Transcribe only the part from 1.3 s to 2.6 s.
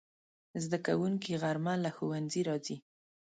غرمه له ښوونځي